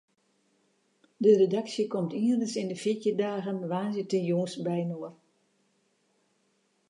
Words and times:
De 1.23 1.31
redaksje 1.39 1.83
komt 1.93 2.13
ienris 2.27 2.55
yn 2.61 2.71
de 2.71 2.77
fjirtjin 2.83 3.17
dagen 3.25 3.59
woansdeitejûns 3.71 4.53
byinoar. 4.65 5.13